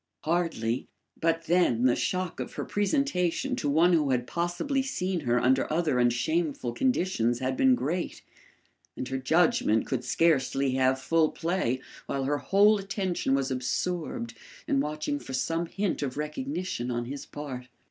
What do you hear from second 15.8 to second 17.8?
of recognition on his part.